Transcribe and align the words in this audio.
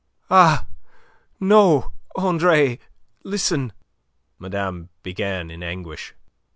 "Ah, 0.31 0.65
no, 1.39 1.91
Andre! 2.15 2.79
Listen..." 3.23 3.71
Madame 4.39 4.89
began 5.03 5.51
in 5.51 5.61
anguish. 5.61 6.15